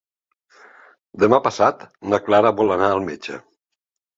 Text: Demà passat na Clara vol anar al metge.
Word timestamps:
Demà 1.25 1.39
passat 1.49 1.85
na 2.15 2.21
Clara 2.31 2.53
vol 2.63 2.77
anar 2.79 2.91
al 2.97 3.07
metge. 3.11 3.39